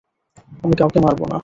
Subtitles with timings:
[0.63, 1.37] আমি কাউকে মারব না।